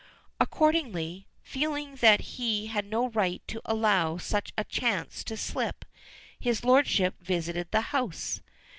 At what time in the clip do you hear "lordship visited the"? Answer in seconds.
6.65-7.81